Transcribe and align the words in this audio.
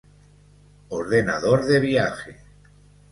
Ordenador 0.99 1.65
de 1.67 1.77
viaje. 1.83 2.33